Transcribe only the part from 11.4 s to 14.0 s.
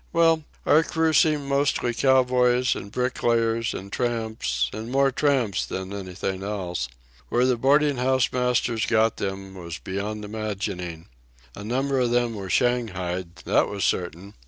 A number of them were shanghaied, that was